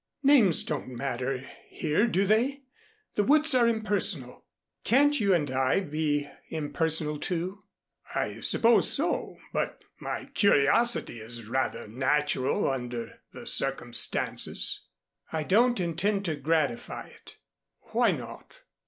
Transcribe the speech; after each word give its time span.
"Names 0.23 0.63
don't 0.63 0.87
matter 0.87 1.45
here, 1.69 2.07
do 2.07 2.25
they? 2.25 2.63
The 3.13 3.23
woods 3.23 3.53
are 3.53 3.67
impersonal. 3.67 4.45
Can't 4.83 5.19
you 5.19 5.31
and 5.35 5.51
I 5.51 5.81
be 5.81 6.27
impersonal, 6.49 7.19
too?" 7.19 7.65
"I 8.15 8.39
suppose 8.39 8.89
so, 8.91 9.37
but 9.53 9.83
my 9.99 10.25
curiosity 10.25 11.19
is 11.19 11.45
rather 11.45 11.87
natural 11.87 12.67
under 12.67 13.19
the 13.31 13.45
circumstances." 13.45 14.87
"I 15.31 15.43
don't 15.43 15.79
intend 15.79 16.25
to 16.25 16.35
gratify 16.35 17.05
it." 17.09 17.37
"Why 17.91 18.09
not? 18.09 18.61